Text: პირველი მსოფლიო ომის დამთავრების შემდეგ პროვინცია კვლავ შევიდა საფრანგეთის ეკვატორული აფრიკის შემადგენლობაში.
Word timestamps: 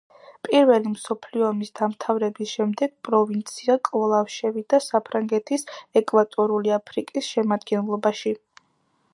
პირველი 0.45 0.91
მსოფლიო 0.93 1.43
ომის 1.49 1.69
დამთავრების 1.79 2.53
შემდეგ 2.53 2.95
პროვინცია 3.09 3.77
კვლავ 3.89 4.33
შევიდა 4.37 4.81
საფრანგეთის 4.87 5.67
ეკვატორული 6.03 6.77
აფრიკის 6.79 7.33
შემადგენლობაში. 7.37 8.35